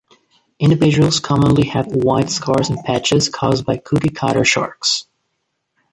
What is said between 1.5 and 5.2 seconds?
have white scars and patches caused by cookiecutter sharks.